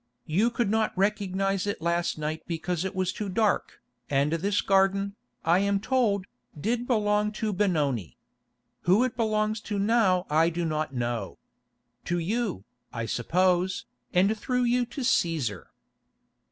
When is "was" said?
2.95-3.13